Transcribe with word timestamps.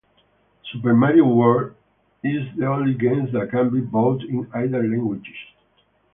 "Super 0.71 0.95
Mario 0.95 1.27
World" 1.27 1.75
is 2.23 2.41
the 2.57 2.65
only 2.65 2.95
game 2.95 3.31
that 3.33 3.51
can 3.51 3.69
be 3.69 3.81
bought 3.81 4.23
in 4.23 4.49
either 4.51 4.81
languages. 4.81 5.35